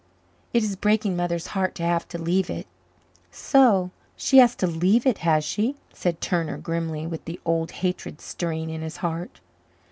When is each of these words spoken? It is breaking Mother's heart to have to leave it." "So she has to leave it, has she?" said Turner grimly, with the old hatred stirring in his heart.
It 0.51 0.63
is 0.63 0.75
breaking 0.75 1.15
Mother's 1.15 1.45
heart 1.53 1.75
to 1.75 1.83
have 1.83 2.07
to 2.07 2.17
leave 2.17 2.49
it." 2.49 2.65
"So 3.29 3.91
she 4.17 4.39
has 4.39 4.55
to 4.55 4.65
leave 4.65 5.05
it, 5.05 5.19
has 5.19 5.43
she?" 5.45 5.75
said 5.93 6.19
Turner 6.19 6.57
grimly, 6.57 7.05
with 7.05 7.25
the 7.25 7.39
old 7.45 7.69
hatred 7.85 8.19
stirring 8.19 8.71
in 8.71 8.81
his 8.81 8.97
heart. 9.05 9.41